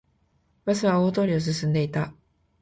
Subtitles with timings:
[0.65, 2.11] バスは大通りを進んでいた